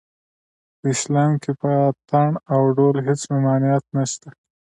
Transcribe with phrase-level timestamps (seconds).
[0.79, 4.29] په اسلام کې په اټن او ډول هېڅ ممانعت نشته